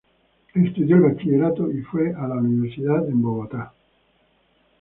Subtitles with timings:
[0.55, 3.71] Estudió el bachillerato y fue a la universidad en Bogotá.